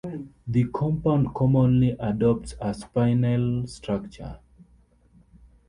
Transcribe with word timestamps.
The 0.47 0.63
compound 0.73 1.35
commonly 1.35 1.91
adopts 1.99 2.53
a 2.53 2.71
spinel 2.73 3.69
structure. 3.69 4.39